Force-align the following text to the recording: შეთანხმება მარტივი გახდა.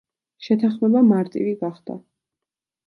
შეთანხმება 0.45 1.03
მარტივი 1.11 1.55
გახდა. 1.63 2.03